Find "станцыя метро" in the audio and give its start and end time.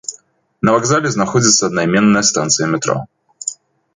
2.31-2.95